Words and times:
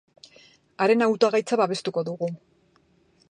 Haren 0.85 1.05
hautagaitza 1.07 1.59
babestuko 1.63 2.05
dugu. 2.09 2.31